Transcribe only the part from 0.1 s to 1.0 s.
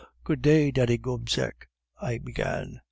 "'Good day, Daddy